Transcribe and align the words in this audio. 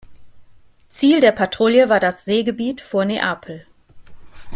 Ziel 0.89 1.19
der 1.21 1.31
Patrouille 1.31 1.87
war 1.87 1.99
das 1.99 2.25
Seegebiet 2.25 2.81
vor 2.81 3.05
Neapel. 3.05 3.67